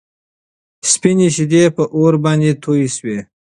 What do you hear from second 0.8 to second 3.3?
سپينې شيدې په اور باندې توی شوې.